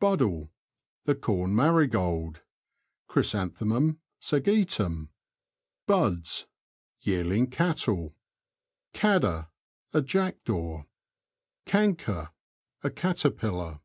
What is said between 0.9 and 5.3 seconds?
The corn marigold {Chrysanthemum sege tum).